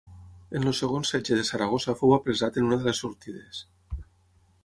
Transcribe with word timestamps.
En 0.59 0.63
el 0.69 0.75
segon 0.77 1.03
setge 1.09 1.37
de 1.39 1.43
Saragossa 1.49 1.95
fou 2.01 2.15
apressat 2.17 2.59
en 2.61 2.67
una 2.71 2.79
de 2.81 2.89
les 2.91 3.01
sortides. 3.05 3.63